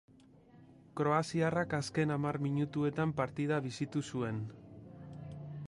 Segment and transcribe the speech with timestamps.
[1.01, 4.41] Kroaziarrak azken hamar minutuetan partida bizitu zuen.